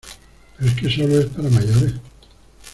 pero 0.57 0.67
es 0.67 0.73
que 0.77 0.89
solo 0.89 1.19
es 1.19 1.27
para 1.27 1.47
mayores. 1.47 1.93